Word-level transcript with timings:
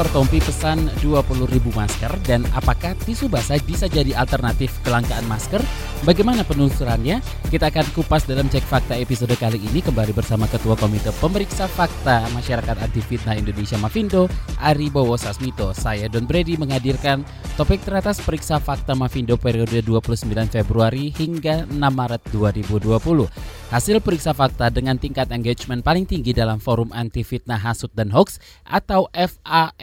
Dr. 0.00 0.16
Tompi 0.16 0.40
pesan 0.40 0.88
20.000 1.04 1.60
masker 1.76 2.08
dan 2.24 2.40
apakah 2.56 2.96
tisu 3.04 3.28
basah 3.28 3.60
bisa 3.60 3.84
jadi 3.84 4.16
alternatif 4.16 4.80
kelangkaan 4.80 5.28
masker? 5.28 5.60
Bagaimana 6.08 6.40
penelusurannya? 6.40 7.20
Kita 7.52 7.68
akan 7.68 7.84
kupas 7.92 8.24
dalam 8.24 8.48
Cek 8.48 8.64
Fakta 8.64 8.96
episode 8.96 9.36
kali 9.36 9.60
ini 9.60 9.84
kembali 9.84 10.16
bersama 10.16 10.48
Ketua 10.48 10.72
Komite 10.80 11.12
Pemeriksa 11.20 11.68
Fakta 11.68 12.24
Masyarakat 12.32 12.80
Anti 12.80 13.04
Fitnah 13.04 13.36
Indonesia 13.36 13.76
Mafindo, 13.76 14.24
Ari 14.56 14.88
Bowo 14.88 15.20
Sasmito. 15.20 15.76
Saya 15.76 16.08
Don 16.08 16.24
Brady 16.24 16.56
menghadirkan 16.56 17.20
topik 17.60 17.84
teratas 17.84 18.24
periksa 18.24 18.56
fakta 18.56 18.96
Mafindo 18.96 19.36
periode 19.36 19.84
29 19.84 20.32
Februari 20.48 21.12
hingga 21.12 21.68
6 21.68 21.76
Maret 21.76 22.22
2020. 22.32 23.60
Hasil 23.68 24.02
periksa 24.02 24.32
fakta 24.32 24.66
dengan 24.66 24.96
tingkat 24.96 25.28
engagement 25.30 25.84
paling 25.84 26.08
tinggi 26.08 26.32
dalam 26.32 26.58
forum 26.58 26.90
anti 26.90 27.20
fitnah 27.22 27.60
hasut 27.60 27.92
dan 27.92 28.10
hoax 28.10 28.40
atau 28.64 29.06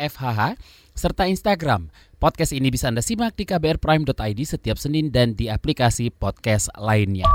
FAFHH 0.08 0.58
serta 0.98 1.30
Instagram. 1.30 1.92
Podcast 2.18 2.50
ini 2.56 2.74
bisa 2.74 2.90
Anda 2.90 3.06
simak 3.06 3.38
di 3.38 3.46
kbrprime.id 3.46 4.40
setiap 4.42 4.82
Senin 4.82 5.14
dan 5.14 5.38
di 5.38 5.54
aplikasi 5.54 6.10
podcast 6.10 6.74
lainnya. 6.80 7.30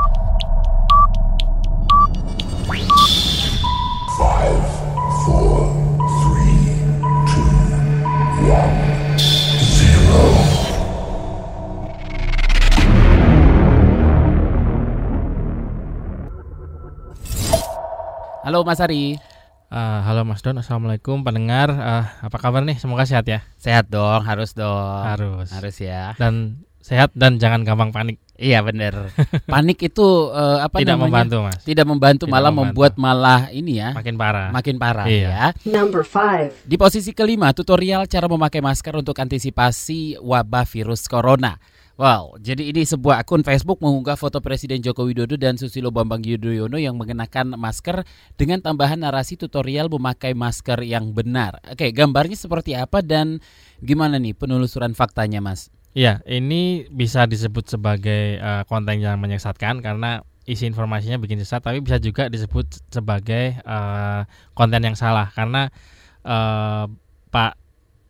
Halo 18.42 18.66
Mas 18.66 18.82
Ari, 18.82 19.16
Eh, 19.72 19.78
halo 20.04 20.20
Mas 20.22 20.44
Don, 20.44 20.52
Assalamualaikum 20.54 21.24
pendengar. 21.24 21.72
Eh, 21.72 22.04
apa 22.20 22.36
kabar 22.36 22.60
nih? 22.60 22.76
Semoga 22.76 23.08
sehat 23.08 23.24
ya. 23.24 23.40
sehat 23.56 23.88
dong, 23.88 24.20
harus 24.20 24.52
dong. 24.52 25.00
Harus. 25.00 25.48
Harus 25.48 25.80
ya. 25.80 26.12
Dan 26.14 26.60
sehat 26.78 27.08
dan 27.16 27.40
jangan 27.40 27.64
gampang 27.64 27.88
panik. 27.88 28.20
Iya 28.36 28.60
bener. 28.60 29.08
Panik 29.46 29.80
itu 29.80 30.04
eh, 30.28 30.58
apa 30.60 30.76
Tidak 30.76 30.92
namanya? 30.92 31.08
membantu 31.24 31.36
Mas. 31.40 31.64
Tidak 31.64 31.86
membantu, 31.88 32.24
Tidak 32.26 32.34
malah 32.36 32.52
membantu. 32.52 32.68
membuat 32.68 32.92
malah 33.00 33.40
ini 33.48 33.80
ya, 33.80 33.96
Makin 33.96 34.16
parah. 34.20 34.48
makin 34.52 34.76
parah 34.76 35.06
Iya. 35.08 35.28
ya. 35.30 35.44
Number 35.64 36.04
5. 36.04 36.52
Di 36.62 36.76
posisi 36.76 37.16
kelima, 37.16 37.48
tutorial 37.50 38.04
cara 38.04 38.28
memakai 38.28 38.60
masker 38.60 38.92
untuk 38.92 39.16
antisipasi 39.16 40.20
wabah 40.20 40.68
virus 40.68 41.08
corona. 41.08 41.56
Wow, 42.00 42.40
jadi 42.40 42.72
ini 42.72 42.88
sebuah 42.88 43.20
akun 43.20 43.44
Facebook 43.44 43.76
mengunggah 43.84 44.16
foto 44.16 44.40
Presiden 44.40 44.80
Joko 44.80 45.04
Widodo 45.04 45.36
dan 45.36 45.60
Susilo 45.60 45.92
Bambang 45.92 46.24
Yudhoyono 46.24 46.80
yang 46.80 46.96
mengenakan 46.96 47.52
masker 47.60 48.08
dengan 48.40 48.64
tambahan 48.64 48.96
narasi 48.96 49.36
tutorial 49.36 49.92
memakai 49.92 50.32
masker 50.32 50.80
yang 50.88 51.12
benar. 51.12 51.60
Oke, 51.68 51.92
gambarnya 51.92 52.40
seperti 52.40 52.72
apa 52.72 53.04
dan 53.04 53.44
gimana 53.84 54.16
nih 54.16 54.32
penelusuran 54.32 54.96
faktanya, 54.96 55.44
Mas? 55.44 55.68
Iya, 55.92 56.24
ini 56.24 56.88
bisa 56.88 57.28
disebut 57.28 57.68
sebagai 57.68 58.40
eh, 58.40 58.62
konten 58.64 58.96
yang 59.04 59.20
menyesatkan 59.20 59.84
karena 59.84 60.24
isi 60.48 60.64
informasinya 60.64 61.20
bikin 61.20 61.44
sesat, 61.44 61.60
tapi 61.60 61.84
bisa 61.84 62.00
juga 62.00 62.32
disebut 62.32 62.88
sebagai 62.88 63.60
eh, 63.60 64.20
konten 64.56 64.80
yang 64.80 64.96
salah 64.96 65.28
karena 65.28 65.68
eh, 66.24 66.84
Pak 67.28 67.61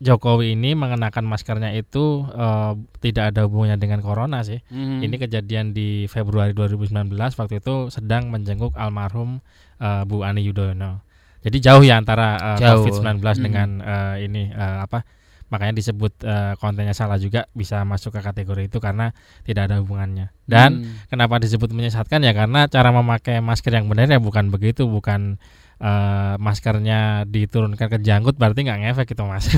Jokowi 0.02 0.58
ini 0.58 0.74
mengenakan 0.74 1.22
maskernya 1.22 1.70
itu 1.72 2.26
eh, 2.26 2.72
tidak 2.98 3.30
ada 3.30 3.46
hubungannya 3.46 3.78
dengan 3.78 4.02
corona 4.02 4.42
sih. 4.42 4.58
Hmm. 4.66 4.98
Ini 4.98 5.14
kejadian 5.14 5.70
di 5.70 6.10
Februari 6.10 6.50
2019 6.52 7.14
waktu 7.14 7.62
itu 7.62 7.74
sedang 7.88 8.26
menjenguk 8.28 8.74
almarhum 8.74 9.38
eh, 9.78 10.02
Bu 10.02 10.26
Ani 10.26 10.42
Yudhoyono. 10.42 11.06
Jadi 11.42 11.58
jauh 11.58 11.82
ya 11.82 12.02
antara 12.02 12.58
eh, 12.58 12.66
Jauh. 12.66 12.82
COVID-19 12.82 13.22
Mm. 13.22 13.42
dengan 13.42 13.68
eh, 13.78 14.16
ini 14.26 14.50
eh, 14.50 14.78
apa? 14.82 15.06
Makanya 15.52 15.78
disebut 15.78 16.24
eh, 16.24 16.56
kontennya 16.56 16.96
salah 16.96 17.20
juga 17.20 17.44
bisa 17.52 17.84
masuk 17.84 18.16
ke 18.16 18.24
kategori 18.24 18.72
itu 18.72 18.80
karena 18.80 19.12
tidak 19.44 19.68
ada 19.70 19.78
hubungannya. 19.84 20.34
Dan 20.48 20.82
Hmm. 20.82 21.06
kenapa 21.06 21.38
disebut 21.38 21.70
menyesatkan 21.70 22.24
ya 22.24 22.32
karena 22.32 22.66
cara 22.66 22.90
memakai 22.90 23.38
masker 23.38 23.70
yang 23.70 23.86
benar 23.86 24.08
ya 24.08 24.18
bukan 24.18 24.50
begitu, 24.50 24.88
bukan 24.88 25.36
eh, 25.82 26.34
maskernya 26.38 27.26
diturunkan 27.26 27.90
ke 27.90 27.98
janggut 27.98 28.38
berarti 28.38 28.62
nggak 28.62 28.80
ngefek 28.86 29.18
itu 29.18 29.22
mas. 29.26 29.50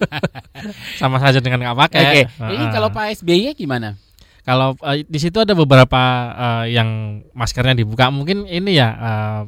Sama 1.00 1.20
saja 1.20 1.44
dengan 1.44 1.60
nggak 1.60 1.78
pakai. 1.88 2.04
Oke, 2.08 2.22
ini 2.56 2.64
Heeh. 2.64 2.72
kalau 2.72 2.88
Pak 2.88 3.20
SBY 3.20 3.52
gimana? 3.52 4.00
Kalau 4.42 4.74
eh, 4.88 5.04
di 5.04 5.18
situ 5.20 5.38
ada 5.38 5.52
beberapa 5.52 6.02
eh, 6.32 6.74
yang 6.74 7.20
maskernya 7.36 7.76
dibuka, 7.76 8.08
mungkin 8.08 8.48
ini 8.48 8.80
ya 8.80 8.88
eh, 8.96 9.40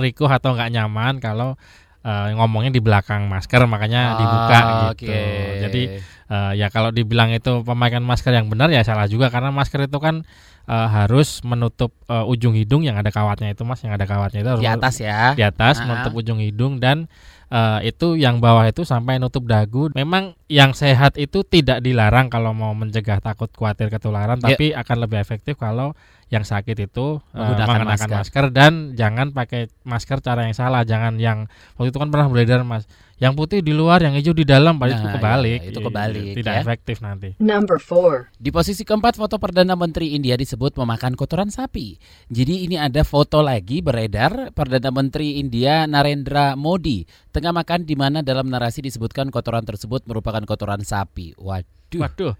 Riko 0.00 0.24
atau 0.26 0.56
nggak 0.56 0.72
nyaman 0.72 1.20
kalau 1.20 1.60
eh, 2.00 2.28
ngomongnya 2.32 2.72
di 2.72 2.80
belakang 2.80 3.28
masker, 3.28 3.64
makanya 3.68 4.16
dibuka 4.16 4.56
Ah, 4.56 4.64
gitu. 4.94 5.12
oke. 5.12 5.22
Jadi 5.60 5.82
eh, 6.30 6.52
ya 6.56 6.66
kalau 6.70 6.90
dibilang 6.90 7.30
itu 7.30 7.60
pemakaian 7.62 8.04
masker 8.04 8.32
yang 8.32 8.46
benar 8.46 8.70
ya 8.70 8.80
salah 8.80 9.04
juga 9.04 9.28
karena 9.28 9.50
masker 9.50 9.84
itu 9.84 9.98
kan 10.00 10.22
eh, 10.64 10.88
harus 10.90 11.42
menutup 11.42 11.90
eh, 12.06 12.24
ujung 12.24 12.54
hidung 12.54 12.86
yang 12.86 12.96
ada 12.96 13.10
kawatnya 13.10 13.50
itu 13.52 13.66
mas, 13.66 13.82
yang 13.82 13.92
ada 13.94 14.06
kawatnya 14.06 14.40
itu 14.40 14.50
harus 14.50 14.62
di 14.62 14.70
atas 14.70 14.94
ya. 15.02 15.34
di 15.34 15.42
atas 15.42 15.82
Ah. 15.82 15.90
menutup 15.90 16.12
ujung 16.16 16.38
hidung 16.38 16.78
dan 16.78 17.10
eh, 17.50 17.90
itu 17.90 18.14
yang 18.14 18.38
bawah 18.38 18.64
itu 18.64 18.82
sampai 18.82 19.18
nutup 19.18 19.44
dagu. 19.44 19.90
Memang 19.92 20.38
yang 20.46 20.70
sehat 20.72 21.18
itu 21.18 21.42
tidak 21.42 21.82
dilarang 21.82 22.30
kalau 22.30 22.54
mau 22.54 22.70
mencegah 22.72 23.18
takut 23.18 23.50
khawatir 23.50 23.90
ketularan, 23.90 24.38
Ya. 24.38 24.54
tapi 24.54 24.66
akan 24.72 24.96
lebih 25.02 25.18
efektif 25.18 25.58
kalau 25.58 25.92
yang 26.30 26.46
sakit 26.46 26.78
itu 26.78 27.18
eh, 27.18 27.36
Menggunakan 27.36 27.66
mengenakan 27.66 28.08
masker. 28.08 28.18
masker. 28.22 28.44
dan 28.54 28.72
jangan 28.94 29.34
pakai 29.34 29.66
masker 29.82 30.22
cara 30.22 30.46
yang 30.46 30.54
salah, 30.54 30.86
jangan 30.86 31.18
yang 31.18 31.50
waktu 31.74 31.90
itu 31.90 31.98
kan 31.98 32.08
pernah 32.08 32.30
beredar 32.30 32.62
mas, 32.62 32.86
yang 33.20 33.36
putih 33.36 33.60
di 33.60 33.76
luar, 33.76 34.00
yang 34.00 34.16
hijau 34.16 34.32
di 34.32 34.48
dalam, 34.48 34.80
padahal 34.80 34.96
Nah, 34.96 35.04
itu 35.04 35.16
kebalik, 35.20 35.60
iya, 35.60 35.70
itu 35.70 35.80
kebalik, 35.84 36.32
tidak 36.40 36.54
ya. 36.56 36.60
efektif 36.64 36.96
nanti. 37.04 37.28
Number 37.36 37.76
4. 37.76 38.32
Di 38.40 38.48
posisi 38.48 38.82
keempat 38.82 39.20
foto 39.20 39.36
Perdana 39.36 39.76
Menteri 39.76 40.16
India 40.16 40.40
disebut 40.40 40.80
memakan 40.80 41.12
kotoran 41.20 41.52
sapi. 41.52 42.00
Jadi 42.32 42.64
ini 42.64 42.80
ada 42.80 43.04
foto 43.04 43.44
lagi 43.44 43.84
beredar 43.84 44.56
Perdana 44.56 44.88
Menteri 44.88 45.36
India 45.36 45.84
Narendra 45.84 46.56
Modi 46.56 47.04
tengah 47.30 47.52
makan 47.52 47.84
di 47.84 47.94
mana 47.94 48.24
dalam 48.24 48.48
narasi 48.48 48.80
disebutkan 48.80 49.28
kotoran 49.28 49.68
tersebut 49.68 50.08
merupakan 50.08 50.40
kotoran 50.48 50.80
sapi. 50.80 51.36
Waduh, 51.36 51.79
Waduh. 51.98 52.36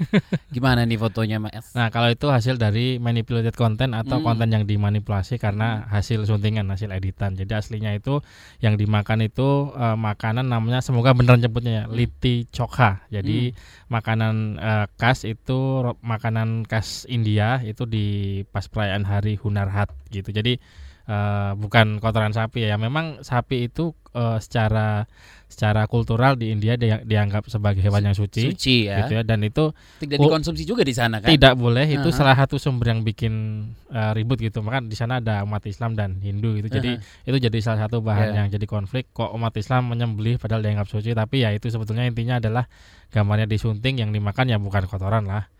gimana 0.54 0.88
nih 0.88 0.96
fotonya 0.96 1.36
Mas? 1.36 1.76
Nah, 1.76 1.92
kalau 1.92 2.08
itu 2.08 2.24
hasil 2.32 2.56
dari 2.56 2.96
manipulated 2.96 3.52
content 3.52 3.92
atau 3.92 4.16
Hmm. 4.20 4.32
konten 4.32 4.48
yang 4.48 4.64
dimanipulasi 4.64 5.36
karena 5.36 5.84
hasil 5.92 6.24
suntingan, 6.24 6.64
hasil 6.72 6.88
editan. 6.88 7.36
Jadi 7.36 7.52
aslinya 7.52 7.92
itu 7.92 8.24
yang 8.64 8.80
dimakan 8.80 9.28
itu 9.28 9.68
eh, 9.76 9.96
makanan 10.00 10.48
namanya 10.48 10.80
semoga 10.80 11.12
benar 11.12 11.36
nyebutnya 11.36 11.72
ya, 11.72 11.92
liti 11.92 12.48
chokha. 12.48 13.04
Jadi 13.12 13.52
makanan 13.92 14.56
eh, 14.56 14.86
khas 14.96 15.28
itu 15.28 15.84
makanan 16.00 16.64
khas 16.64 17.04
India 17.04 17.60
itu 17.60 17.84
di 17.84 18.06
pas 18.48 18.64
perayaan 18.72 19.04
hari 19.04 19.36
Hunar 19.36 19.68
Hat 19.68 19.92
gitu. 20.08 20.32
Jadi 20.32 20.56
eh, 21.10 21.50
bukan 21.54 21.98
kotoran 21.98 22.30
sapi 22.30 22.62
ya. 22.62 22.78
Memang 22.78 23.18
sapi 23.20 23.66
itu 23.66 23.90
eh, 24.10 24.38
secara 24.38 25.10
secara 25.50 25.82
kultural 25.84 26.38
di 26.38 26.54
India 26.54 26.74
dia- 26.74 27.02
dianggap 27.02 27.46
sebagai 27.46 27.82
hewan 27.82 28.06
yang 28.06 28.14
suci. 28.14 28.46
Suci 28.46 28.86
ya. 28.86 29.02
Gitu 29.02 29.18
ya 29.18 29.22
dan 29.22 29.42
itu 29.42 29.74
Tidak 29.98 30.14
dikonsumsi 30.16 30.62
juga 30.62 30.86
di 30.86 30.94
sana 30.94 31.18
kan? 31.18 31.26
tidak 31.26 31.58
boleh 31.58 31.90
itu 31.90 32.06
Aha. 32.06 32.14
salah 32.14 32.36
satu 32.38 32.54
sumber 32.54 32.94
yang 32.94 33.02
bikin 33.02 33.34
uh, 33.90 34.14
ribut 34.14 34.38
gitu 34.38 34.62
maka 34.62 34.78
di 34.78 34.94
sana 34.94 35.18
ada 35.18 35.42
umat 35.42 35.66
Islam 35.66 35.98
dan 35.98 36.22
Hindu 36.22 36.54
gitu 36.54 36.70
jadi 36.70 37.02
itu 37.26 37.36
jadi 37.36 37.58
salah 37.58 37.82
satu 37.84 37.98
bahan 37.98 38.30
Ya. 38.30 38.34
yang 38.38 38.48
jadi 38.48 38.62
konflik 38.62 39.10
kok 39.10 39.34
umat 39.34 39.50
Islam 39.56 39.90
menyembelih 39.90 40.38
padahal 40.38 40.62
dianggap 40.62 40.86
suci 40.86 41.10
tapi 41.12 41.42
ya 41.42 41.50
itu 41.50 41.66
sebetulnya 41.66 42.06
intinya 42.06 42.38
adalah 42.38 42.70
gambarnya 43.10 43.50
disunting 43.50 43.98
yang 43.98 44.14
dimakan 44.14 44.46
ya 44.46 44.56
bukan 44.56 44.86
kotoran 44.86 45.26
lah 45.26 45.50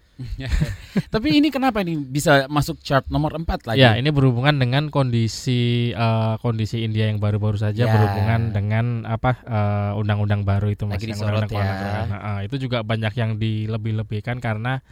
Tapi 1.14 1.28
ini 1.40 1.48
kenapa 1.48 1.80
ini 1.80 1.96
bisa 1.96 2.46
masuk 2.46 2.80
chart 2.80 3.06
nomor 3.08 3.34
4 3.34 3.46
lagi? 3.68 3.78
ya 3.80 3.94
ini 3.96 4.10
berhubungan 4.10 4.56
dengan 4.56 4.88
kondisi 4.88 5.90
uh, 5.92 6.36
kondisi 6.38 6.82
India 6.82 7.06
yang 7.08 7.18
baru-baru 7.18 7.56
saja 7.56 7.86
Ya. 7.86 7.92
berhubungan 7.92 8.52
dengan 8.52 8.84
apa 9.04 9.40
uh, 9.46 10.00
undang-undang 10.00 10.44
baru 10.44 10.72
itu 10.72 10.84
mas 10.84 11.00
undang-undang 11.00 11.50
ya. 11.50 11.64
Nah, 12.06 12.20
uh, 12.20 12.40
itu 12.44 12.56
juga 12.60 12.84
banyak 12.84 13.12
yang 13.16 13.40
dilebih-lebihkan 13.40 14.38
karena 14.38 14.84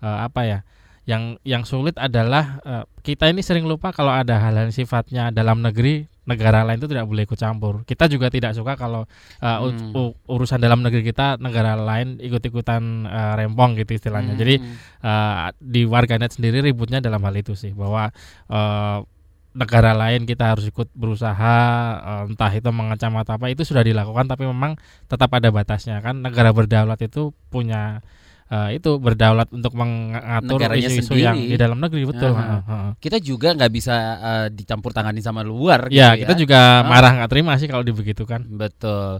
uh, 0.00 0.24
apa 0.24 0.40
ya 0.46 0.58
yang 1.06 1.38
yang 1.46 1.62
sulit 1.62 1.94
adalah 1.98 2.58
uh, 2.66 2.84
kita 3.02 3.30
ini 3.30 3.38
sering 3.42 3.66
lupa 3.66 3.94
kalau 3.94 4.10
ada 4.10 4.42
hal-hal 4.42 4.74
sifatnya 4.74 5.30
dalam 5.30 5.62
negeri 5.62 6.10
negara 6.26 6.66
lain 6.66 6.82
itu 6.82 6.90
tidak 6.90 7.06
boleh 7.06 7.22
ikut 7.22 7.38
campur. 7.38 7.86
Kita 7.86 8.10
juga 8.10 8.26
tidak 8.28 8.52
suka 8.58 8.74
kalau 8.74 9.06
uh, 9.40 9.58
Hmm. 9.66 10.12
urusan 10.26 10.58
dalam 10.58 10.82
negeri 10.82 11.06
kita 11.06 11.38
negara 11.38 11.78
lain 11.78 12.18
ikut-ikutan 12.18 13.06
uh, 13.06 13.32
rempong 13.38 13.78
gitu 13.78 13.94
istilahnya. 13.94 14.34
Jadi 14.34 14.58
Hmm. 14.58 14.74
uh, 15.06 15.48
di 15.62 15.86
warganet 15.86 16.34
sendiri 16.34 16.60
ributnya 16.60 16.98
dalam 16.98 17.22
hal 17.22 17.34
itu 17.38 17.54
sih 17.54 17.70
bahwa 17.72 18.10
uh, 18.50 19.06
negara 19.56 19.96
lain 19.96 20.28
kita 20.28 20.52
harus 20.52 20.68
ikut 20.68 20.92
berusaha 20.92 21.56
uh, 21.96 22.22
entah 22.28 22.52
itu 22.52 22.68
mengecam 22.68 23.16
atau 23.16 23.40
apa 23.40 23.48
itu 23.48 23.64
sudah 23.64 23.80
dilakukan 23.80 24.28
tapi 24.28 24.44
memang 24.44 24.76
tetap 25.08 25.32
ada 25.32 25.48
batasnya 25.48 26.04
kan 26.04 26.20
negara 26.20 26.52
berdaulat 26.52 27.00
itu 27.00 27.32
punya 27.48 28.04
uh, 28.48 28.70
itu 28.70 28.90
berdaulat 28.98 29.48
untuk 29.50 29.72
mengatur 29.74 30.58
isu-isu 30.76 31.14
yang 31.16 31.36
di 31.36 31.56
dalam 31.56 31.78
negeri 31.78 32.02
betul. 32.04 32.32
Aha. 32.34 32.42
Heeh, 32.42 32.62
heeh. 32.66 32.90
kita 33.00 33.18
juga 33.18 33.48
nggak 33.56 33.72
bisa 33.72 33.94
eh, 34.18 34.46
dicampur 34.52 34.90
tangani 34.92 35.20
sama 35.20 35.40
luar 35.42 35.88
Ya 35.88 36.14
gitu 36.14 36.26
kita 36.26 36.32
juga 36.36 36.60
Ah. 36.82 36.86
marah 36.86 37.12
nggak 37.22 37.30
terima 37.30 37.52
sih 37.56 37.66
kalau 37.66 37.82
dibegitukan. 37.82 38.44
betul 38.48 39.18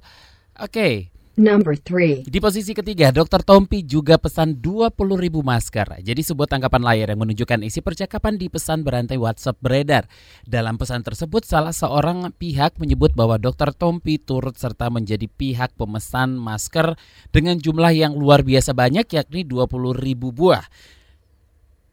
oke 0.56 0.88
Number 1.37 1.77
3. 1.77 2.25
Di 2.25 2.41
posisi 2.41 2.73
ketiga, 2.73 3.12
Dr. 3.12 3.44
Tompi 3.44 3.85
juga 3.85 4.17
pesan 4.17 4.56
20.000 4.56 4.97
masker. 5.44 6.00
Jadi 6.00 6.25
sebuah 6.25 6.49
tangkapan 6.49 6.81
layar 6.81 7.12
yang 7.12 7.21
menunjukkan 7.29 7.61
isi 7.61 7.85
percakapan 7.85 8.41
di 8.41 8.49
pesan 8.49 8.81
berantai 8.81 9.21
WhatsApp 9.21 9.61
beredar. 9.61 10.09
Dalam 10.49 10.81
pesan 10.81 11.05
tersebut, 11.05 11.44
salah 11.44 11.77
seorang 11.77 12.33
pihak 12.33 12.81
menyebut 12.81 13.12
bahwa 13.12 13.37
Dr. 13.37 13.77
Tompi 13.77 14.17
turut 14.17 14.56
serta 14.56 14.88
menjadi 14.88 15.29
pihak 15.29 15.77
pemesan 15.77 16.41
masker 16.41 16.97
dengan 17.29 17.61
jumlah 17.61 17.93
yang 17.93 18.17
luar 18.17 18.41
biasa 18.41 18.73
banyak 18.73 19.05
yakni 19.05 19.44
20.000 19.44 20.17
buah. 20.33 20.65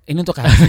Ini 0.03 0.19
untuk 0.19 0.35
apa 0.35 0.51
sih? 0.51 0.67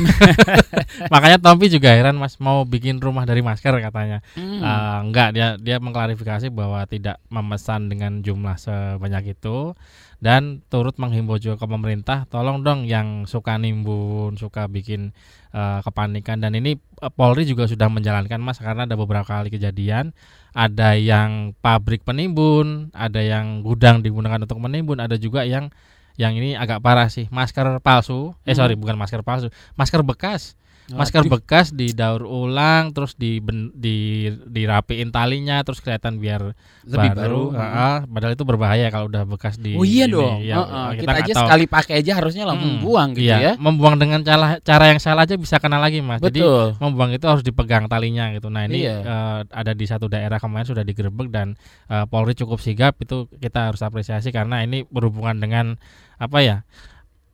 Makanya 1.12 1.42
Tompi 1.42 1.66
juga 1.66 1.90
heran 1.90 2.14
Mas 2.14 2.38
mau 2.38 2.62
bikin 2.62 3.02
rumah 3.02 3.26
dari 3.26 3.42
masker 3.42 3.82
katanya. 3.82 4.22
Hmm. 4.38 4.62
Eh, 4.62 4.98
enggak 5.10 5.34
dia 5.34 5.58
dia 5.58 5.82
mengklarifikasi 5.82 6.54
bahwa 6.54 6.86
tidak 6.86 7.18
memesan 7.26 7.90
dengan 7.90 8.22
jumlah 8.22 8.54
sebanyak 8.54 9.34
itu 9.34 9.74
dan 10.22 10.64
turut 10.72 10.96
menghimbau 10.96 11.36
juga 11.36 11.60
ke 11.60 11.66
pemerintah 11.68 12.24
tolong 12.32 12.64
dong 12.64 12.88
yang 12.88 13.28
suka 13.28 13.60
nimbun 13.60 14.40
suka 14.40 14.70
bikin 14.70 15.12
eh, 15.52 15.80
kepanikan 15.84 16.40
dan 16.40 16.56
ini 16.56 16.80
eh, 16.80 17.12
Polri 17.12 17.44
juga 17.44 17.66
sudah 17.66 17.92
menjalankan 17.92 18.40
Mas 18.40 18.56
karena 18.62 18.88
ada 18.88 18.96
beberapa 18.96 19.26
kali 19.26 19.52
kejadian 19.52 20.16
ada 20.56 20.94
yang 20.94 21.52
pabrik 21.58 22.06
penimbun 22.06 22.94
ada 22.96 23.20
yang 23.20 23.60
gudang 23.60 24.00
digunakan 24.00 24.40
untuk 24.40 24.62
menimbun 24.62 25.02
ada 25.02 25.18
juga 25.20 25.44
yang 25.44 25.68
yang 26.14 26.34
ini 26.38 26.54
agak 26.54 26.78
parah 26.80 27.10
sih 27.10 27.26
masker 27.30 27.82
palsu. 27.82 28.34
Eh 28.46 28.54
Hmm. 28.54 28.58
sorry 28.62 28.74
bukan 28.78 28.94
masker 28.94 29.22
palsu. 29.26 29.50
Masker 29.74 30.02
bekas 30.06 30.54
masker 30.86 31.24
bekas 31.24 31.72
didaur 31.72 32.20
ulang 32.22 32.92
terus 32.92 33.16
di 33.16 33.40
di 33.72 33.96
dirapiin 34.44 35.08
talinya 35.08 35.60
terus 35.60 35.80
kelihatan 35.80 36.16
biar 36.16 36.52
lebih 36.84 37.10
baru, 37.10 37.48
baru. 37.48 37.56
Heeh, 37.56 37.96
padahal 38.04 38.32
itu 38.32 38.44
berbahaya 38.44 38.86
kalau 38.88 39.08
udah 39.08 39.24
bekas 39.24 39.56
di 39.56 39.72
Oh 39.72 39.80
iya 39.80 40.04
ini. 40.04 40.12
dong. 40.12 40.38
Ya, 40.40 40.60
Heeh, 40.60 40.88
kita, 40.98 41.10
nggak 41.10 41.24
aja 41.24 41.32
tahu. 41.32 41.42
sekali 41.48 41.64
pakai 41.64 41.94
aja 41.98 42.12
harusnya 42.14 42.44
langsung 42.44 42.68
Hmm, 42.70 42.84
buang 42.84 43.08
gitu 43.12 43.24
iya, 43.24 43.36
ya. 43.40 43.52
membuang 43.56 43.96
dengan 43.96 44.20
cara 44.20 44.60
cara 44.60 44.84
yang 44.86 45.00
salah 45.00 45.24
aja 45.24 45.34
bisa 45.34 45.56
kena 45.56 45.80
lagi 45.80 45.98
mas 45.98 46.20
jadi 46.20 46.36
Betul. 46.36 46.66
membuang 46.76 47.10
itu 47.10 47.24
harus 47.24 47.40
dipegang 47.40 47.86
talinya 47.86 48.28
gitu 48.30 48.46
nah 48.46 48.64
ini 48.64 48.84
Iya. 48.84 48.96
eh, 49.00 49.40
ada 49.48 49.72
di 49.72 49.84
satu 49.84 50.06
daerah 50.06 50.36
kemarin 50.36 50.64
sudah 50.64 50.82
digerebek 50.82 51.28
dan 51.28 51.56
eh, 51.86 52.04
Polri 52.04 52.34
cukup 52.34 52.58
sigap 52.58 52.96
itu 52.98 53.24
kita 53.32 53.68
harus 53.68 53.80
apresiasi 53.80 54.28
karena 54.28 54.60
ini 54.60 54.84
berhubungan 54.84 55.38
dengan 55.38 55.66
apa 56.14 56.38
ya 56.38 56.56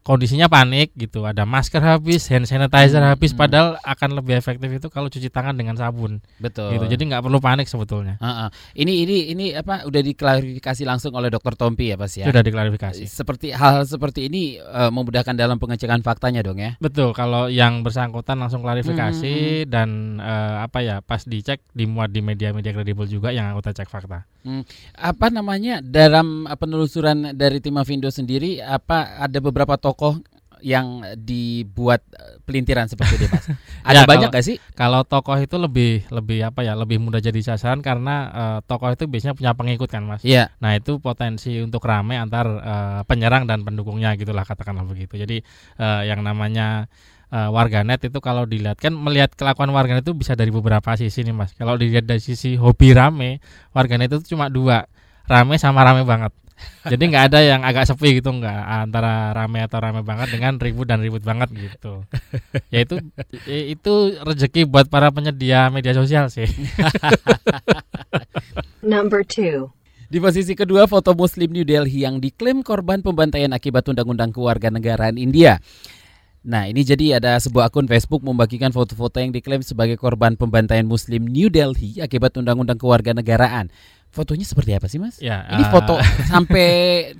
kondisinya 0.00 0.48
panik 0.48 0.92
gitu 0.96 1.24
ada 1.28 1.44
masker 1.44 1.80
habis 1.80 2.26
hand 2.28 2.48
sanitizer 2.48 3.00
Hmm, 3.00 3.12
habis 3.16 3.32
hmm. 3.32 3.40
padahal 3.40 3.68
akan 3.80 4.10
lebih 4.20 4.36
efektif 4.36 4.68
itu 4.68 4.86
kalau 4.92 5.08
cuci 5.08 5.28
tangan 5.28 5.56
dengan 5.56 5.76
sabun 5.76 6.20
Betul. 6.40 6.76
gitu 6.76 6.84
jadi 6.96 7.02
nggak 7.10 7.22
perlu 7.24 7.38
panik 7.40 7.68
sebetulnya 7.68 8.16
Heeh. 8.20 8.48
Ini 8.80 8.92
ini 9.04 9.16
ini 9.32 9.46
apa 9.56 9.84
udah 9.84 10.02
diklarifikasi 10.04 10.82
langsung 10.84 11.12
oleh 11.16 11.28
Dokter 11.32 11.56
Tompi 11.56 11.92
ya 11.92 11.96
Pas 12.00 12.12
ya. 12.12 12.28
sudah 12.28 12.40
diklarifikasi 12.44 13.04
Seperti 13.06 13.52
hal 13.52 13.84
seperti 13.84 14.26
ini 14.28 14.56
eh, 14.60 14.90
memudahkan 14.90 15.34
dalam 15.36 15.56
pengecekan 15.60 16.00
faktanya 16.00 16.40
dong 16.44 16.58
ya. 16.60 16.76
Betul, 16.80 17.12
kalau 17.12 17.48
yang 17.48 17.80
bersangkutan 17.84 18.40
langsung 18.40 18.60
klarifikasi 18.64 19.30
Hmm, 19.30 19.68
dan 19.70 19.88
eh, 20.20 20.56
apa 20.64 20.80
ya, 20.80 20.96
pas 21.04 21.22
dicek 21.24 21.60
dimuat 21.72 22.10
di 22.12 22.20
media-media 22.24 22.72
kredibel 22.72 23.04
juga 23.06 23.30
yang 23.30 23.52
anggota 23.52 23.72
cek 23.76 23.88
fakta. 23.88 24.24
Apa 24.96 25.28
namanya 25.28 25.84
dalam 25.84 26.48
penelusuran 26.48 27.36
dari 27.36 27.60
tim 27.60 27.76
Avindo 27.76 28.08
sendiri 28.08 28.56
apa 28.64 29.20
ada 29.20 29.36
beberapa 29.44 29.76
tokoh 29.90 30.22
yang 30.60 31.00
dibuat 31.16 32.04
eh, 32.12 32.36
pelintiran 32.44 32.84
seperti 32.84 33.16
itu 33.16 33.26
Mas. 33.32 33.48
Ada 33.88 34.04
Ya, 34.04 34.04
banyak 34.04 34.28
kalau- 34.28 34.36
gak 34.36 34.44
sih? 34.44 34.56
Kalau 34.76 35.00
tokoh 35.02 35.40
itu 35.40 35.56
lebih 35.56 36.04
lebih 36.12 36.44
apa 36.44 36.60
ya, 36.60 36.76
lebih 36.76 37.00
mudah 37.00 37.16
jadi 37.16 37.40
sasaran 37.40 37.80
karena 37.80 38.14
eh, 38.28 38.58
tokoh 38.64 38.92
itu 38.92 39.08
biasanya 39.08 39.32
punya 39.32 39.56
pengikut 39.56 39.88
kan, 39.88 40.04
Mas. 40.04 40.20
Iya. 40.20 40.52
Nah, 40.60 40.76
itu 40.76 41.00
potensi 41.00 41.56
untuk 41.58 41.80
rame 41.82 42.20
antar 42.20 42.44
eh, 42.46 43.00
penyerang 43.08 43.48
dan 43.48 43.64
pendukungnya 43.64 44.12
gitulah 44.14 44.44
katakanlah 44.44 44.84
begitu. 44.84 45.16
Jadi 45.16 45.40
eh, 45.80 46.02
yang 46.04 46.20
namanya 46.20 46.92
eh, 47.32 47.48
warganet 47.48 48.04
itu 48.04 48.20
kalau 48.20 48.44
dilihat 48.44 48.76
kan 48.76 48.92
melihat 48.92 49.32
kelakuan 49.32 49.72
warganet 49.72 50.04
itu 50.04 50.12
bisa 50.12 50.36
dari 50.36 50.52
beberapa 50.52 50.92
sisi 50.92 51.24
nih, 51.24 51.32
Mas. 51.32 51.56
Kalau 51.56 51.80
dilihat 51.80 52.04
dari 52.04 52.20
sisi 52.20 52.60
hobi 52.60 52.92
rame, 52.92 53.40
warganet 53.72 54.12
itu 54.12 54.36
cuma 54.36 54.52
dua, 54.52 54.84
rame 55.24 55.56
sama 55.56 55.80
rame 55.80 56.04
banget. 56.04 56.36
Jadi 56.80 57.12
nggak 57.12 57.24
ada 57.32 57.40
yang 57.44 57.60
agak 57.60 57.84
sepi 57.84 58.20
gitu 58.20 58.32
nggak 58.32 58.88
antara 58.88 59.36
rame 59.36 59.60
atau 59.64 59.84
rame 59.84 60.00
banget 60.00 60.32
dengan 60.32 60.56
ribut 60.56 60.88
dan 60.88 61.04
ribut 61.04 61.20
banget 61.20 61.52
gitu. 61.52 62.08
Ya 62.72 62.80
itu 63.68 63.92
rezeki 64.24 64.64
buat 64.64 64.88
para 64.88 65.12
penyedia 65.12 65.68
media 65.68 65.92
sosial 65.92 66.32
sih. 66.32 66.46
Number 68.80 69.20
2. 69.20 69.68
Di 70.10 70.18
posisi 70.18 70.58
kedua 70.58 70.90
foto 70.90 71.14
Muslim 71.14 71.54
New 71.54 71.62
Delhi 71.62 72.02
yang 72.02 72.18
diklaim 72.18 72.66
korban 72.66 72.98
pembantaian 72.98 73.54
akibat 73.54 73.86
undang-undang 73.86 74.34
kewarganegaraan 74.34 75.14
India. 75.14 75.62
Nah, 76.40 76.64
ini 76.66 76.80
jadi 76.80 77.20
ada 77.20 77.36
sebuah 77.36 77.68
akun 77.68 77.84
Facebook 77.84 78.24
membagikan 78.24 78.72
foto-foto 78.72 79.20
yang 79.20 79.28
diklaim 79.28 79.60
sebagai 79.60 80.00
korban 80.00 80.40
pembantaian 80.40 80.88
Muslim 80.88 81.28
New 81.28 81.52
Delhi 81.52 82.00
akibat 82.00 82.32
undang-undang 82.40 82.80
kewarganegaraan. 82.80 83.68
Fotonya 84.10 84.42
seperti 84.42 84.74
apa 84.74 84.90
sih, 84.90 84.98
Mas? 84.98 85.22
Ya, 85.22 85.46
Ini 85.48 85.62
eh, 85.62 85.70
foto 85.70 85.94
sampai 86.30 86.68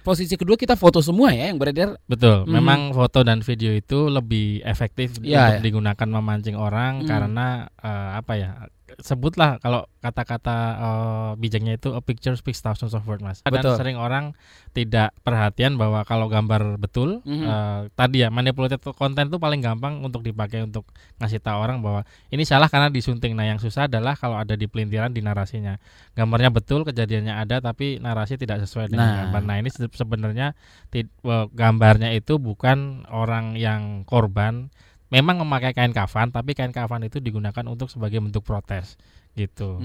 posisi 0.03 0.35
kedua 0.35 0.59
kita 0.59 0.75
foto 0.75 0.99
semua 0.99 1.31
ya 1.31 1.47
yang 1.47 1.57
beredar. 1.57 1.95
Betul, 2.05 2.43
Mhm. 2.45 2.51
memang 2.51 2.81
foto 2.91 3.23
dan 3.23 3.41
video 3.41 3.71
itu 3.71 4.11
lebih 4.11 4.59
efektif 4.67 5.23
Iya, 5.23 5.55
untuk 5.55 5.57
ya. 5.57 5.63
digunakan 5.63 6.09
memancing 6.11 6.59
orang 6.59 7.03
Mhm. 7.03 7.07
karena 7.07 7.47
eh, 7.79 8.11
apa 8.19 8.33
ya? 8.35 8.51
Sebutlah 9.01 9.57
kalau 9.59 9.89
kata-kata 10.01 10.57
eh, 10.77 11.31
bijaknya 11.37 11.77
itu 11.77 11.93
a 11.93 12.01
picture 12.01 12.33
speaks 12.33 12.61
thousands 12.61 12.93
of 12.93 13.05
words, 13.05 13.21
Mas. 13.21 13.41
Dan 13.43 13.61
Betul. 13.61 13.77
sering 13.77 13.97
orang 13.97 14.33
tidak 14.71 15.11
perhatian 15.21 15.75
bahwa 15.75 16.05
kalau 16.05 16.29
gambar 16.29 16.77
betul 16.77 17.21
Mhm. 17.25 17.43
eh, 17.43 17.81
tadi 17.93 18.23
ya 18.23 18.29
manipulated 18.29 18.79
konten 18.95 19.29
itu 19.29 19.37
paling 19.37 19.59
gampang 19.59 20.01
untuk 20.01 20.21
dipakai 20.21 20.63
untuk 20.63 20.87
ngasih 21.19 21.41
tahu 21.41 21.59
orang 21.59 21.81
bahwa 21.81 22.05
ini 22.29 22.45
salah 22.45 22.69
karena 22.69 22.89
disunting. 22.89 23.33
Nah, 23.35 23.45
yang 23.45 23.59
susah 23.59 23.89
adalah 23.89 24.15
kalau 24.15 24.37
ada 24.37 24.55
di 24.55 24.65
pelintiran 24.65 25.11
di 25.11 25.21
narasinya. 25.21 25.77
Gambarnya 26.13 26.49
betul, 26.49 26.85
kejadiannya 26.85 27.35
ada 27.35 27.59
tapi 27.59 27.97
narasi 27.97 28.37
tidak 28.37 28.63
sesuai 28.63 28.89
dengan 28.89 29.07
Nah. 29.07 29.17
gambar. 29.27 29.43
Nah, 29.45 29.57
ini 29.59 29.69
se- 29.69 29.91
sebenarnya 29.91 30.53
eh, 30.93 31.07
gambarnya 31.51 32.13
itu 32.13 32.37
bukan 32.37 33.05
orang 33.09 33.57
yang 33.57 34.05
korban 34.05 34.69
memang 35.11 35.43
memakai 35.43 35.75
kain 35.75 35.91
kafan 35.91 36.31
tapi 36.31 36.55
kain 36.55 36.71
kafan 36.71 37.05
itu 37.05 37.19
digunakan 37.19 37.67
untuk 37.67 37.91
sebagai 37.91 38.23
bentuk 38.23 38.47
protes 38.47 38.97
gitu 39.41 39.81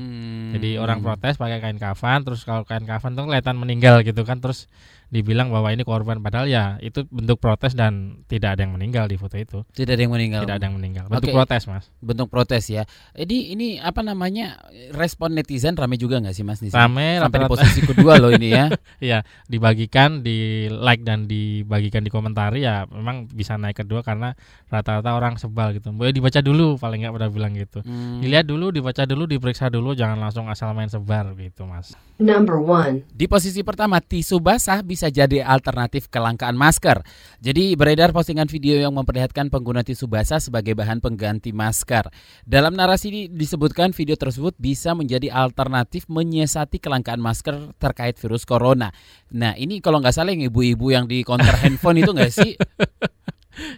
jadi 0.51 0.77
orang 0.77 0.99
Hmm. 0.99 1.07
protes 1.07 1.35
pakai 1.35 1.59
kain 1.59 1.77
kafan 1.77 2.21
terus 2.21 2.43
kalau 2.43 2.63
kain 2.63 2.83
kafan 2.83 3.13
tuh 3.13 3.23
kelihatan 3.23 3.55
meninggal 3.55 4.01
gitu 4.01 4.21
kan 4.21 4.37
terus 4.37 4.67
dibilang 5.05 5.47
bahwa 5.47 5.69
ini 5.69 5.81
korban 5.81 6.17
padahal 6.17 6.43
ya 6.45 6.81
itu 6.81 7.05
bentuk 7.07 7.37
protes 7.37 7.71
dan 7.71 8.25
tidak 8.25 8.57
ada 8.57 8.65
yang 8.65 8.73
meninggal 8.73 9.05
di 9.05 9.15
foto 9.15 9.37
itu 9.37 9.61
tidak 9.71 9.95
ada 9.95 10.01
yang 10.01 10.11
meninggal. 10.11 10.41
tidak 10.41 10.55
ada 10.57 10.65
yang 10.65 10.75
meninggal 10.75 11.05
bentuk 11.05 11.29
Oke. 11.29 11.35
protes 11.35 11.63
mas 11.65 11.85
Bentuk 12.01 12.27
protes 12.27 12.63
ya. 12.67 12.83
Jadi 13.13 13.53
ini 13.53 13.77
apa 13.77 14.01
namanya? 14.01 14.57
Respon 14.91 15.33
netizen 15.33 15.73
rame 15.73 15.95
juga 15.95 16.17
nggak 16.17 16.33
sih 16.33 16.41
Mas 16.41 16.57
di 16.57 16.69
sini? 16.69 16.75
rame 16.75 17.17
Sampai 17.17 17.21
di 17.21 17.21
rata-rata 17.21 17.49
posisi 17.49 17.79
kedua 17.81 18.17
loh 18.17 18.33
ini 18.33 18.49
ya. 18.49 18.65
dibagikan 19.45 20.21
di 20.21 20.67
like 20.69 21.01
dan 21.01 21.25
dibagikan 21.25 22.01
di 22.01 22.09
komentari 22.09 22.63
ya 22.63 22.89
memang 22.89 23.29
bisa 23.29 23.55
naik 23.55 23.77
kedua 23.77 24.01
karena 24.01 24.33
rata-rata 24.67 25.13
orang 25.13 25.37
sebal 25.37 25.71
gitu 25.71 25.93
boleh 25.93 26.11
dibaca 26.11 26.41
dulu 26.41 26.75
paling 26.75 27.05
nggak 27.05 27.13
pada 27.13 27.29
bilang 27.29 27.53
gitu 27.53 27.79
Hmm. 27.85 28.19
dilihat 28.19 28.45
dulu 28.45 28.73
dibaca 28.73 29.05
dulu 29.05 29.29
diperiksa 29.45 29.69
dulu 29.69 29.93
jangan 29.93 30.17
langsung 30.17 30.49
asal 30.49 30.73
main 30.73 30.89
sebar 30.89 31.37
gitu 31.37 31.69
mas 31.69 31.93
Number 32.15 32.63
1. 32.63 33.11
Di 33.11 33.27
posisi 33.27 33.59
pertama, 33.59 33.99
tisu 33.99 34.39
basah 34.39 34.79
bisa 34.79 35.11
jadi 35.11 35.43
alternatif 35.43 36.07
kelangkaan 36.07 36.55
masker. 36.55 37.03
Jadi 37.43 37.75
beredar 37.75 38.15
postingan 38.15 38.47
video 38.47 38.79
yang 38.79 38.95
memperlihatkan 38.95 39.51
pengguna 39.51 39.83
tisu 39.83 40.07
basah 40.07 40.39
sebagai 40.39 40.79
bahan 40.79 41.03
pengganti 41.03 41.51
masker. 41.51 42.07
Dalam 42.47 42.71
narasi 42.71 43.11
ini 43.11 43.21
disebutkan 43.27 43.91
video 43.91 44.15
tersebut 44.15 44.55
bisa 44.55 44.95
menjadi 44.95 45.27
alternatif 45.27 46.07
menyiasati 46.07 46.79
kelangkaan 46.79 47.19
masker 47.19 47.75
terkait 47.83 48.15
virus 48.15 48.47
corona. 48.47 48.95
Nah 49.35 49.51
ini 49.59 49.83
kalau 49.83 49.99
nggak 49.99 50.15
salah 50.15 50.31
yang 50.31 50.47
ibu-ibu 50.47 50.95
yang 50.95 51.11
di 51.11 51.19
counter 51.27 51.51
handphone 51.67 51.99
itu 51.99 52.15
nggak 52.15 52.31
sih? 52.31 52.55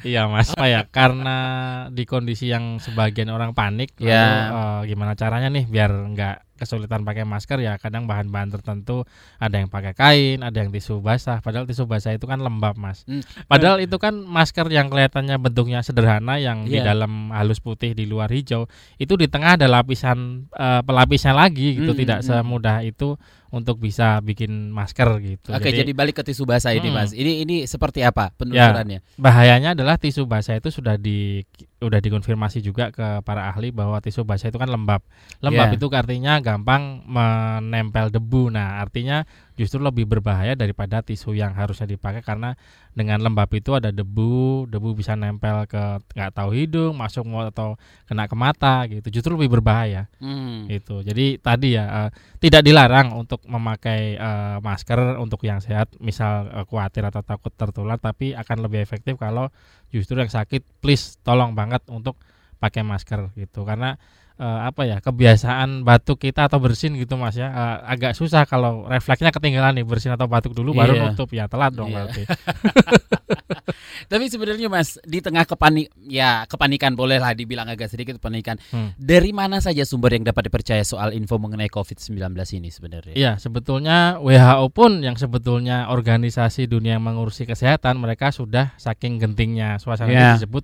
Iya 0.04 0.28
mas, 0.28 0.54
apa 0.54 0.66
ya? 0.68 0.82
Karena 0.86 1.38
di 1.90 2.04
kondisi 2.04 2.50
yang 2.50 2.78
sebagian 2.78 3.30
orang 3.30 3.54
panik, 3.54 3.96
lalu, 3.98 4.12
Ya. 4.12 4.26
eh, 4.50 4.82
gimana 4.90 5.14
caranya 5.14 5.48
nih 5.50 5.66
biar 5.66 5.90
nggak 5.90 6.38
kesulitan 6.58 7.06
pakai 7.06 7.22
masker 7.22 7.62
ya? 7.62 7.78
Kadang 7.78 8.10
bahan-bahan 8.10 8.50
tertentu 8.50 9.06
ada 9.38 9.62
yang 9.62 9.70
pakai 9.70 9.94
kain, 9.94 10.42
ada 10.42 10.58
yang 10.58 10.74
tisu 10.74 11.00
basah. 11.00 11.38
Padahal 11.40 11.70
tisu 11.70 11.86
basah 11.86 12.18
itu 12.18 12.26
kan 12.26 12.42
lembab 12.42 12.74
mas. 12.76 13.06
Hmm. 13.06 13.22
Padahal 13.46 13.78
itu 13.78 13.94
kan 14.02 14.18
masker 14.18 14.66
yang 14.74 14.90
kelihatannya 14.90 15.38
bentuknya 15.38 15.86
sederhana, 15.86 16.42
yang 16.42 16.66
di 16.66 16.82
Iya. 16.82 16.98
dalam 16.98 17.30
halus 17.30 17.62
putih, 17.62 17.94
di 17.94 18.10
luar 18.10 18.34
hijau. 18.34 18.66
Itu 18.98 19.18
di 19.22 19.30
tengah 19.30 19.58
ada 19.62 19.70
lapisan 19.70 20.50
eh, 20.50 20.82
pelapisnya 20.82 21.38
lagi 21.38 21.78
gitu. 21.78 21.94
Hmm, 21.94 22.02
Tidak 22.02 22.20
hmm. 22.22 22.28
semudah 22.28 22.82
itu 22.82 23.18
untuk 23.50 23.80
bisa 23.80 24.20
bikin 24.20 24.70
masker 24.70 25.08
gitu. 25.24 25.50
Oke, 25.56 25.72
jadi, 25.72 25.92
balik 25.96 26.20
ke 26.20 26.24
tisu 26.28 26.44
basah 26.44 26.76
ini, 26.76 26.92
Hmm. 26.92 27.00
Mas. 27.00 27.12
Ini 27.16 27.48
ini 27.48 27.56
seperti 27.64 28.04
apa 28.04 28.36
penelusurannya? 28.36 29.00
bahayanya 29.16 29.72
adalah 29.72 29.96
tisu 29.96 30.28
basah 30.28 30.60
itu 30.60 30.68
sudah 30.70 31.00
di 31.00 31.44
udah 31.78 32.02
dikonfirmasi 32.02 32.60
juga 32.60 32.90
ke 32.90 33.22
para 33.22 33.48
ahli 33.54 33.70
bahwa 33.72 34.02
tisu 34.02 34.26
basah 34.26 34.50
itu 34.52 34.58
kan 34.60 34.68
lembab. 34.68 35.00
Lembab 35.40 35.72
Ya. 35.72 35.76
itu 35.78 35.86
artinya 35.94 36.34
gampang 36.42 37.06
menempel 37.08 38.10
debu. 38.12 38.50
Nah, 38.52 38.82
artinya 38.82 39.24
justru 39.58 39.82
lebih 39.82 40.06
berbahaya 40.06 40.54
daripada 40.54 41.02
tisu 41.02 41.34
yang 41.34 41.58
harusnya 41.58 41.90
dipakai 41.90 42.22
karena 42.22 42.54
dengan 42.94 43.18
lembab 43.26 43.50
itu 43.58 43.74
ada 43.74 43.90
debu, 43.90 44.70
debu 44.70 44.94
bisa 44.94 45.18
nempel 45.18 45.66
ke 45.66 45.82
nggak 46.14 46.32
tahu 46.32 46.54
hidung, 46.54 46.94
masuk 46.94 47.26
mulut 47.26 47.50
atau 47.50 47.74
kena 48.06 48.30
ke 48.30 48.36
mata 48.38 48.86
gitu. 48.86 49.10
Justru 49.10 49.34
lebih 49.34 49.58
berbahaya 49.60 50.06
Hmm. 50.22 50.70
itu. 50.70 51.02
Jadi 51.02 51.42
tadi 51.42 51.74
ya 51.74 51.86
eh, 52.06 52.10
tidak 52.38 52.62
dilarang 52.62 53.18
untuk 53.18 53.42
memakai 53.50 54.16
eh, 54.16 54.58
masker 54.62 55.18
untuk 55.18 55.42
yang 55.42 55.58
sehat, 55.58 55.98
misal 55.98 56.54
eh, 56.54 56.66
khawatir 56.70 57.04
atau 57.10 57.26
takut 57.26 57.52
tertular, 57.52 57.98
tapi 57.98 58.38
akan 58.38 58.62
lebih 58.62 58.80
efektif 58.86 59.18
kalau 59.18 59.50
justru 59.90 60.22
yang 60.22 60.30
sakit, 60.30 60.62
please 60.80 61.18
tolong 61.26 61.58
banget 61.58 61.82
untuk 61.90 62.22
pakai 62.62 62.86
masker 62.86 63.34
gitu. 63.34 63.66
Karena 63.66 63.98
eh, 64.38 64.60
apa 64.70 64.86
ya 64.86 64.98
kebiasaan 65.02 65.82
batuk 65.82 66.22
kita 66.22 66.46
atau 66.46 66.62
bersin 66.62 66.94
gitu 66.96 67.18
mas 67.18 67.34
ya 67.34 67.50
eh, 67.50 67.78
agak 67.90 68.14
susah 68.14 68.46
kalau 68.46 68.86
refleksnya 68.86 69.34
ketinggalan 69.34 69.82
nih 69.82 69.86
bersin 69.86 70.14
atau 70.14 70.30
batuk 70.30 70.54
dulu 70.54 70.74
baru 70.74 70.94
Iya. 70.94 71.04
nutup 71.12 71.30
ya 71.34 71.46
telat 71.50 71.74
dong 71.74 71.90
Iya. 71.90 71.96
berarti. 72.06 72.24
Tapi 74.12 74.26
sebenarnya 74.32 74.72
Mas, 74.72 74.96
di 75.04 75.20
tengah 75.20 75.44
kepanik 75.44 75.92
ya 76.00 76.48
kepanikan 76.48 76.96
bolehlah 76.96 77.36
dibilang 77.36 77.68
agak 77.68 77.92
sedikit 77.92 78.16
kepanikan. 78.22 78.56
Hmm. 78.72 78.96
Dari 78.96 79.36
mana 79.36 79.60
saja 79.60 79.84
sumber 79.84 80.16
yang 80.16 80.24
dapat 80.24 80.48
dipercaya 80.48 80.80
soal 80.88 81.12
info 81.12 81.36
mengenai 81.36 81.68
COVID-19 81.68 82.16
ini 82.56 82.70
sebenarnya? 82.72 83.14
Iya, 83.18 83.32
sebetulnya 83.36 84.22
WHO 84.22 84.66
pun 84.72 85.04
yang 85.04 85.20
sebetulnya 85.20 85.92
organisasi 85.92 86.70
dunia 86.70 86.96
yang 86.96 87.04
mengurusi 87.04 87.44
kesehatan, 87.44 88.00
mereka 88.00 88.32
sudah 88.32 88.72
saking 88.80 89.20
gentingnya 89.20 89.76
suasana 89.82 90.08
ini 90.10 90.26
disebut 90.40 90.64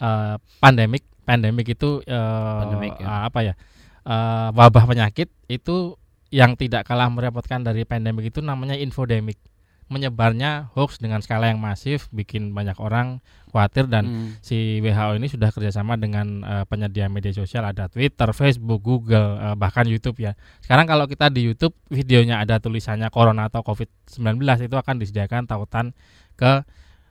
eh, 0.00 0.34
pandemik. 0.58 1.04
Pandemik 1.30 1.66
itu 1.70 2.02
eh, 2.02 2.58
Pandemik, 2.66 2.98
ya. 2.98 3.06
eh, 3.06 3.22
apa 3.30 3.40
ya? 3.46 3.54
eh, 4.02 4.48
wabah 4.50 4.84
penyakit 4.90 5.30
itu 5.46 5.94
yang 6.30 6.54
tidak 6.54 6.86
kalah 6.86 7.10
merepotkan 7.10 7.62
dari 7.62 7.82
pandemik 7.82 8.30
itu 8.30 8.38
namanya 8.42 8.74
infodemik. 8.74 9.38
Menyebarnya 9.90 10.70
hoax 10.78 11.02
dengan 11.02 11.18
skala 11.18 11.50
yang 11.50 11.58
masif, 11.58 12.06
bikin 12.14 12.54
banyak 12.54 12.78
orang 12.78 13.18
khawatir 13.50 13.90
dan 13.90 14.06
Hmm. 14.06 14.30
si 14.38 14.78
WHO 14.78 15.18
ini 15.18 15.26
sudah 15.26 15.50
kerjasama 15.50 15.98
dengan 15.98 16.46
eh, 16.46 16.62
penyedia 16.70 17.10
media 17.10 17.34
sosial 17.34 17.66
ada 17.66 17.90
Twitter, 17.90 18.30
Facebook, 18.30 18.78
Google, 18.86 19.34
eh, 19.42 19.56
bahkan 19.58 19.82
YouTube 19.90 20.22
ya. 20.22 20.38
Sekarang 20.62 20.86
kalau 20.86 21.10
kita 21.10 21.26
di 21.34 21.42
YouTube 21.42 21.74
videonya 21.90 22.38
ada 22.38 22.62
tulisannya 22.62 23.10
Corona 23.10 23.50
atau 23.50 23.66
COVID-19 23.66 24.38
itu 24.70 24.78
akan 24.78 24.94
disediakan 25.02 25.50
tautan 25.50 25.90
ke 26.38 26.62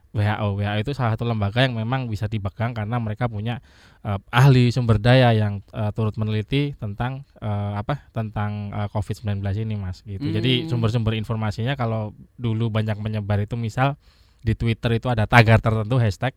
WHO. 0.10 0.58
WHO 0.58 0.78
itu 0.82 0.92
salah 0.98 1.14
satu 1.14 1.26
lembaga 1.30 1.62
yang 1.62 1.78
memang 1.78 2.10
bisa 2.10 2.26
dipegang 2.26 2.74
karena 2.74 2.98
mereka 2.98 3.30
punya 3.30 3.62
eh, 4.02 4.18
ahli 4.34 4.74
sumber 4.74 4.98
daya 4.98 5.30
yang 5.38 5.62
eh, 5.70 5.92
turut 5.94 6.18
meneliti 6.18 6.74
tentang 6.82 7.26
eh, 7.38 7.74
apa 7.78 8.10
tentang 8.10 8.74
eh, 8.74 8.88
COVID-19 8.90 9.42
ini 9.64 9.76
Mas 9.78 10.02
gitu. 10.02 10.26
Jadi 10.34 10.66
Hmm. 10.66 10.68
sumber-sumber 10.74 11.14
informasinya 11.14 11.78
kalau 11.78 12.18
dulu 12.42 12.74
banyak 12.74 12.98
menyebar 12.98 13.38
itu 13.46 13.54
misal 13.54 13.96
di 14.42 14.56
Twitter 14.58 14.98
itu 14.98 15.12
ada 15.12 15.28
tagar 15.30 15.62
tertentu 15.62 16.00
hashtag 16.02 16.34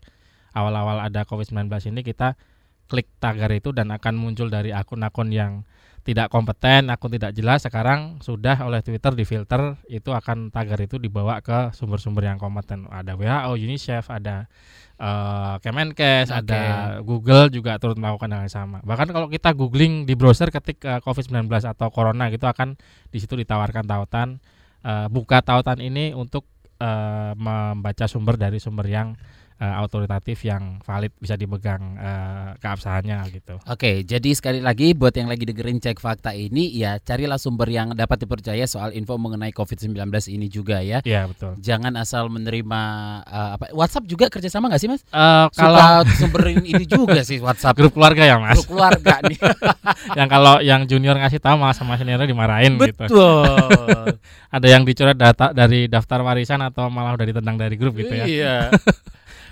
awal-awal 0.53 1.01
ada 1.01 1.25
COVID-19 1.25 1.71
ini 1.89 2.05
kita 2.05 2.37
klik 2.93 3.09
tagar 3.17 3.49
itu 3.57 3.73
dan 3.73 3.89
akan 3.89 4.21
muncul 4.21 4.53
dari 4.53 4.77
akun-akun 4.77 5.33
yang 5.33 5.65
tidak 6.03 6.29
kompeten, 6.29 6.91
akun 6.91 7.15
tidak 7.15 7.33
jelas. 7.33 7.63
Sekarang 7.63 8.19
sudah 8.21 8.59
oleh 8.67 8.83
Twitter 8.83 9.15
difilter 9.15 9.79
itu 9.87 10.11
akan 10.11 10.51
tagar 10.51 10.77
itu 10.83 10.99
dibawa 10.99 11.39
ke 11.41 11.71
sumber-sumber 11.73 12.27
yang 12.27 12.43
kompeten. 12.43 12.91
Ada 12.91 13.15
WHO, 13.15 13.55
UNICEF, 13.55 14.11
ada 14.11 14.51
eh, 14.99 15.55
Kemenkes, 15.63 16.35
Oke. 16.35 16.39
ada 16.43 16.63
Google 17.07 17.49
juga 17.55 17.79
turut 17.79 17.95
melakukan 17.97 18.35
hal 18.35 18.51
yang 18.51 18.53
sama. 18.53 18.79
Bahkan 18.83 19.09
kalau 19.15 19.31
kita 19.31 19.55
googling 19.55 20.05
di 20.05 20.19
browser 20.19 20.51
ketik 20.51 20.83
eh, 20.83 20.99
COVID-19 21.01 21.49
atau 21.49 21.89
corona 21.95 22.29
gitu 22.35 22.51
akan 22.51 22.75
di 23.15 23.19
situ 23.23 23.39
ditawarkan 23.39 23.87
tautan 23.87 24.43
eh, 24.83 25.07
buka 25.07 25.39
tautan 25.47 25.79
ini 25.79 26.11
untuk 26.11 26.51
eh, 26.83 27.33
membaca 27.39 28.11
sumber 28.11 28.35
dari 28.35 28.59
sumber 28.59 28.91
yang 28.91 29.15
eh, 29.61 29.75
autoritatif 29.77 30.41
yang 30.49 30.81
valid 30.81 31.13
bisa 31.21 31.37
dipegang 31.37 31.99
eh, 32.01 32.49
keabsahannya 32.63 33.19
gitu. 33.35 33.61
Oke, 33.69 34.07
jadi 34.07 34.31
sekali 34.33 34.65
lagi 34.65 34.97
buat 34.97 35.13
yang 35.13 35.29
lagi 35.29 35.45
dengerin 35.45 35.83
cek 35.83 36.01
fakta 36.01 36.33
ini 36.33 36.73
ya 36.73 36.97
carilah 37.03 37.37
sumber 37.37 37.69
yang 37.69 37.93
dapat 37.93 38.25
dipercaya 38.25 38.65
soal 38.65 38.97
info 38.97 39.19
mengenai 39.21 39.53
COVID-19 39.53 39.99
ini 40.33 40.47
juga 40.49 40.81
ya. 40.81 41.05
Iya 41.05 41.29
betul. 41.29 41.59
Jangan 41.61 41.99
asal 42.01 42.33
menerima 42.33 42.81
eh, 43.27 43.51
apa 43.61 43.65
WhatsApp 43.77 44.09
juga 44.09 44.33
kerjasama 44.33 44.73
nggak 44.73 44.81
sih 44.81 44.89
Mas? 44.89 45.03
Eh, 45.11 45.47
Kalau 45.53 45.73
kalau 45.83 46.05
sumberin 46.17 46.63
ini 46.63 46.85
juga 46.85 47.21
sih 47.27 47.39
WhatsApp 47.43 47.77
grup 47.81 47.93
keluarga 47.97 48.23
ya 48.23 48.37
mas, 48.39 48.57
grup 48.61 48.77
keluarga 48.77 49.19
nih. 49.27 49.39
yang 50.19 50.29
kalau 50.29 50.55
yang 50.61 50.81
junior 50.87 51.17
ngasih 51.19 51.41
tahu 51.43 51.57
malah 51.59 51.75
sama 51.77 51.99
seniornya 51.99 52.29
dimarahin 52.29 52.79
gitu. 52.79 53.09
Betul. 53.09 54.19
Ada 54.57 54.67
yang 54.69 54.83
dicoret 54.85 55.17
data 55.17 55.51
dari 55.51 55.89
daftar 55.89 56.21
warisan 56.23 56.61
atau 56.61 56.93
malah 56.93 57.17
udah 57.17 57.27
ditendang 57.27 57.57
dari 57.57 57.75
grup 57.75 57.97
gitu 57.97 58.13
ya. 58.13 58.25
Iya. 58.25 58.57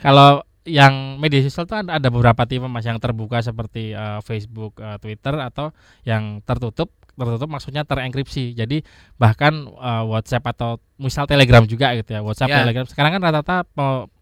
Kalau 0.01 0.45
yang 0.69 1.17
media 1.17 1.41
sosial 1.45 1.65
itu 1.65 1.77
ada, 1.77 1.97
ada 1.97 2.09
beberapa 2.13 2.45
tipe 2.45 2.69
mas 2.69 2.85
yang 2.85 3.01
terbuka 3.01 3.41
seperti 3.41 3.97
eh, 3.97 4.21
Facebook, 4.25 4.77
eh, 4.81 4.97
Twitter 5.01 5.35
atau 5.41 5.73
yang 6.05 6.45
tertutup. 6.45 6.93
Tertutup 7.17 7.49
maksudnya 7.53 7.85
terenkripsi. 7.85 8.53
Jadi 8.57 8.85
bahkan 9.17 9.69
eh, 9.69 10.05
WhatsApp 10.05 10.45
atau 10.57 10.81
misal 11.01 11.25
Telegram 11.25 11.65
juga 11.65 11.93
gitu 11.97 12.17
ya. 12.17 12.21
WhatsApp, 12.21 12.53
Ya. 12.53 12.65
Telegram. 12.65 12.85
Sekarang 12.89 13.11
kan 13.17 13.21
rata-rata 13.25 13.57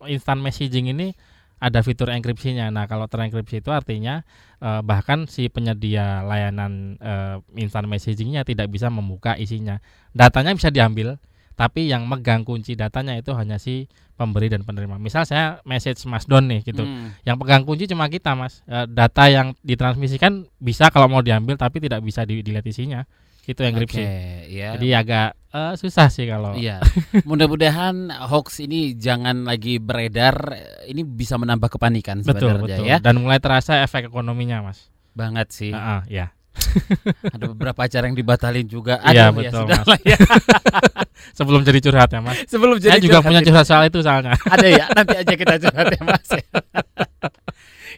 instant 0.07 0.43
messaging 0.43 0.91
ini 0.95 1.15
ada 1.59 1.83
fitur 1.83 2.09
enkripsinya. 2.15 2.71
Nah, 2.71 2.87
kalau 2.87 3.11
terenkripsi 3.11 3.61
itu 3.61 3.71
artinya 3.75 4.23
eh, 4.63 4.81
bahkan 4.87 5.27
si 5.27 5.51
penyedia 5.51 6.23
layanan 6.23 6.97
eh, 7.03 7.37
instant 7.59 7.91
messagingnya 7.91 8.47
tidak 8.47 8.71
bisa 8.71 8.89
membuka 8.89 9.35
isinya. 9.35 9.83
Datanya 10.15 10.55
bisa 10.55 10.71
diambil, 10.71 11.19
tapi 11.59 11.91
yang 11.91 12.07
megang 12.07 12.47
kunci 12.47 12.79
datanya 12.79 13.19
itu 13.19 13.35
hanya 13.35 13.59
si 13.59 13.91
pemberi 14.15 14.47
dan 14.47 14.63
penerima. 14.63 14.95
Misal 15.03 15.27
saya 15.27 15.59
message 15.67 16.07
Mas 16.07 16.23
Don 16.23 16.47
nih 16.47 16.63
gitu. 16.63 16.87
Hmm. 16.87 17.19
Yang 17.27 17.37
pegang 17.43 17.67
kunci 17.67 17.91
cuma 17.91 18.07
kita, 18.07 18.39
Mas. 18.39 18.63
Eh, 18.71 18.87
data 18.87 19.27
yang 19.27 19.59
ditransmisikan 19.67 20.47
bisa 20.63 20.87
kalau 20.95 21.11
mau 21.11 21.19
diambil 21.19 21.59
tapi 21.59 21.83
tidak 21.83 21.99
bisa 22.07 22.23
di- 22.23 22.47
dilihat 22.47 22.63
isinya. 22.63 23.03
Itu 23.43 23.67
enkripsi. 23.67 23.99
Oke, 23.99 24.15
ya. 24.55 24.79
Jadi 24.79 24.89
agak 24.95 25.35
eh, 25.51 25.75
susah 25.75 26.07
sih 26.15 26.31
kalau 26.31 26.55
Iya, 26.55 26.79
mudah-mudahan 27.29 28.15
hoax 28.31 28.63
ini 28.63 28.95
jangan 28.95 29.43
lagi 29.43 29.83
beredar. 29.83 30.55
Ini 30.87 31.03
bisa 31.03 31.43
menambah 31.43 31.75
kepanikan 31.75 32.23
betul 32.23 32.55
sebenarnya 32.55 32.79
betul 32.79 32.87
ya. 32.87 32.97
dan 33.03 33.19
mulai 33.19 33.43
terasa 33.43 33.83
efek 33.83 34.15
ekonominya, 34.15 34.63
Mas. 34.63 34.95
Banget 35.19 35.51
sih. 35.51 35.75
Heeh, 35.75 36.07
ya. 36.07 36.38
Ada 37.35 37.45
beberapa 37.51 37.81
acara 37.83 38.05
yang 38.09 38.17
dibatalin 38.17 38.67
juga. 38.67 39.01
Iya, 39.03 39.33
Aduh, 39.33 39.43
ya 39.43 39.51
betul, 39.51 39.63
sudah 39.65 39.81
Mas. 39.85 40.01
ya. 40.05 40.19
Sebelum 41.39 41.61
jadi 41.67 41.79
curhat 41.83 42.09
ya, 42.13 42.21
Mas. 42.21 42.37
Sebelum 42.47 42.77
Saya 42.79 42.97
jadi 42.97 43.05
juga 43.05 43.19
curhat 43.19 43.29
punya 43.31 43.41
itu. 43.43 43.49
curhat 43.51 43.67
soal 43.67 43.83
itu 43.87 43.99
soalnya. 44.01 44.35
Ada 44.47 44.67
ya, 44.69 44.85
nanti 44.93 45.15
aja 45.19 45.35
kita 45.35 45.55
curhat 45.59 45.87
ya 45.93 46.01
Mas. 46.05 46.29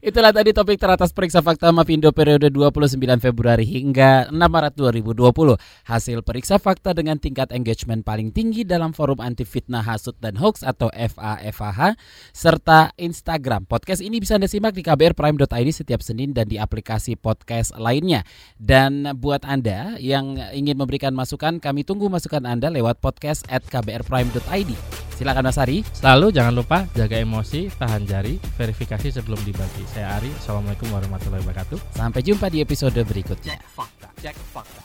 Itulah 0.00 0.32
tadi 0.32 0.56
topik 0.56 0.80
teratas 0.80 1.12
periksa 1.12 1.44
fakta 1.44 1.68
Mafindo 1.76 2.08
periode 2.08 2.48
29 2.48 2.96
Februari 3.20 3.68
hingga 3.68 4.32
6 4.32 4.32
Maret 4.32 4.72
2020. 4.72 5.60
Hasil 5.84 6.24
periksa 6.24 6.56
fakta 6.56 6.96
dengan 6.96 7.20
tingkat 7.20 7.52
engagement 7.52 8.00
paling 8.00 8.32
tinggi 8.32 8.64
dalam 8.64 8.96
forum 8.96 9.20
anti 9.20 9.44
fitnah 9.44 9.84
hasut 9.84 10.16
dan 10.16 10.40
hoax 10.40 10.64
atau 10.64 10.88
FA-FAH 10.88 12.00
serta 12.32 12.96
Instagram. 12.96 13.68
Podcast 13.68 14.00
ini 14.00 14.24
bisa 14.24 14.40
Anda 14.40 14.48
simak 14.48 14.72
di 14.72 14.80
kbrprime.id 14.80 15.68
setiap 15.68 16.00
Senin 16.00 16.32
dan 16.32 16.48
di 16.48 16.56
aplikasi 16.56 17.20
podcast 17.20 17.76
lainnya. 17.76 18.24
Dan 18.56 19.04
buat 19.20 19.44
Anda 19.44 20.00
yang 20.00 20.40
ingin 20.56 20.80
memberikan 20.80 21.12
masukan, 21.12 21.60
kami 21.60 21.84
tunggu 21.84 22.08
masukan 22.08 22.48
Anda 22.48 22.72
lewat 22.72 23.04
podcast 23.04 23.44
at 23.52 23.68
kbrprime.id. 23.68 25.09
Silakan 25.20 25.52
Mas 25.52 25.60
Ari. 25.60 25.84
Selalu 25.92 26.32
jangan 26.32 26.56
lupa 26.56 26.88
jaga 26.96 27.20
emosi, 27.20 27.68
tahan 27.76 28.08
jari, 28.08 28.40
verifikasi 28.56 29.20
sebelum 29.20 29.36
dibagi. 29.44 29.84
Saya 29.84 30.16
Ari, 30.16 30.32
Assalamualaikum 30.40 30.88
warahmatullahi 30.88 31.44
wabarakatuh. 31.44 31.76
Sampai 31.92 32.24
jumpa 32.24 32.48
di 32.48 32.64
episode 32.64 32.96
berikutnya. 33.04 33.60
Cek 33.60 33.68
fakta. 33.68 34.08
Cek 34.16 34.36
fakta. 34.48 34.80